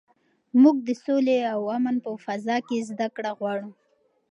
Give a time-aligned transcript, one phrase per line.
[0.61, 3.69] موږ د سولې او امن په فضا کې زده کړه غواړو.